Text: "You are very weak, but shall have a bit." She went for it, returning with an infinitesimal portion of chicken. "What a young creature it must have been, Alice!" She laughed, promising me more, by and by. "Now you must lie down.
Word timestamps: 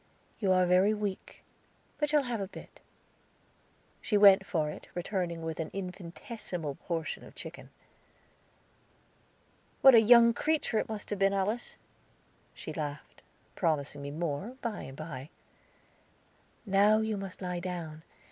"You 0.39 0.51
are 0.51 0.65
very 0.65 0.95
weak, 0.95 1.43
but 1.99 2.09
shall 2.09 2.23
have 2.23 2.41
a 2.41 2.47
bit." 2.47 2.79
She 4.01 4.17
went 4.17 4.43
for 4.47 4.71
it, 4.71 4.87
returning 4.95 5.43
with 5.43 5.59
an 5.59 5.69
infinitesimal 5.73 6.73
portion 6.73 7.23
of 7.23 7.35
chicken. 7.35 7.69
"What 9.81 9.93
a 9.93 10.01
young 10.01 10.33
creature 10.33 10.79
it 10.79 10.89
must 10.89 11.11
have 11.11 11.19
been, 11.19 11.33
Alice!" 11.33 11.77
She 12.55 12.73
laughed, 12.73 13.21
promising 13.53 14.01
me 14.01 14.09
more, 14.09 14.57
by 14.63 14.81
and 14.81 14.97
by. 14.97 15.29
"Now 16.65 16.97
you 17.01 17.15
must 17.15 17.39
lie 17.39 17.59
down. 17.59 18.01